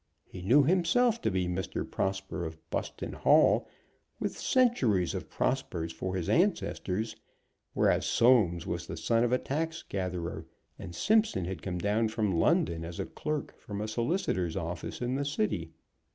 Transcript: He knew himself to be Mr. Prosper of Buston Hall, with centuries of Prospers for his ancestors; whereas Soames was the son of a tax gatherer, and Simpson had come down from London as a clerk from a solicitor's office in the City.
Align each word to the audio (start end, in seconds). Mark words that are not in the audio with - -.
He 0.25 0.41
knew 0.41 0.63
himself 0.63 1.21
to 1.21 1.29
be 1.29 1.47
Mr. 1.47 1.87
Prosper 1.87 2.43
of 2.43 2.57
Buston 2.71 3.13
Hall, 3.13 3.67
with 4.19 4.35
centuries 4.35 5.13
of 5.13 5.29
Prospers 5.29 5.93
for 5.93 6.15
his 6.15 6.27
ancestors; 6.27 7.15
whereas 7.75 8.07
Soames 8.07 8.65
was 8.65 8.87
the 8.87 8.97
son 8.97 9.23
of 9.23 9.31
a 9.31 9.37
tax 9.37 9.83
gatherer, 9.87 10.47
and 10.79 10.95
Simpson 10.95 11.45
had 11.45 11.61
come 11.61 11.77
down 11.77 12.07
from 12.07 12.31
London 12.33 12.83
as 12.83 12.99
a 12.99 13.05
clerk 13.05 13.55
from 13.59 13.79
a 13.79 13.87
solicitor's 13.87 14.55
office 14.57 15.01
in 15.03 15.13
the 15.13 15.23
City. 15.25 15.69